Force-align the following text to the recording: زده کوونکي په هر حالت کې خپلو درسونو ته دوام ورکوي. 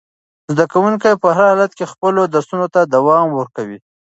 زده 0.53 0.65
کوونکي 0.73 1.09
په 1.23 1.29
هر 1.37 1.45
حالت 1.51 1.71
کې 1.77 1.91
خپلو 1.93 2.21
درسونو 2.33 2.65
ته 2.73 2.79
دوام 2.95 3.27
ورکوي. 3.39 3.79